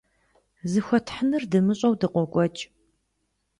Зыхуэтхьынур 0.71 1.43
дымыщӀэу 1.51 1.93
дыкъокӀуэкӀ. 1.99 2.61